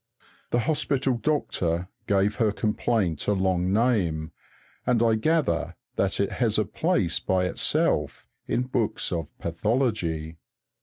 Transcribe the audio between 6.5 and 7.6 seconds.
a place by